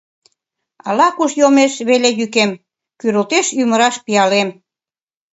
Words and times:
Ала-куш 0.87 1.31
йомеш 1.41 1.73
веле 1.89 2.09
йӱкем, 2.19 2.51
Кӱрылтеш 2.99 3.47
ӱмыраш 3.61 3.95
пиалем. 4.05 4.49